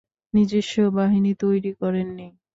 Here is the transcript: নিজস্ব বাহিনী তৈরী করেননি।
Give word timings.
নিজস্ব 0.33 0.75
বাহিনী 0.97 1.31
তৈরী 1.41 1.71
করেননি। 1.81 2.27